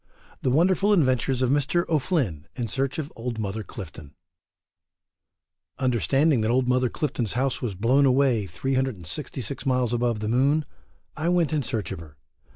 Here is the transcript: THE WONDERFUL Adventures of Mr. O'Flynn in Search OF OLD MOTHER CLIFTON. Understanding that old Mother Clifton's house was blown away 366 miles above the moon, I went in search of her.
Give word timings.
THE 0.41 0.49
WONDERFUL 0.49 0.93
Adventures 0.93 1.43
of 1.43 1.51
Mr. 1.51 1.87
O'Flynn 1.87 2.47
in 2.55 2.65
Search 2.67 2.97
OF 2.97 3.13
OLD 3.15 3.37
MOTHER 3.37 3.61
CLIFTON. 3.61 4.15
Understanding 5.77 6.41
that 6.41 6.49
old 6.49 6.67
Mother 6.67 6.89
Clifton's 6.89 7.33
house 7.33 7.61
was 7.61 7.75
blown 7.75 8.07
away 8.07 8.47
366 8.47 9.63
miles 9.67 9.93
above 9.93 10.19
the 10.19 10.27
moon, 10.27 10.65
I 11.15 11.29
went 11.29 11.53
in 11.53 11.61
search 11.61 11.91
of 11.91 11.99
her. 11.99 12.17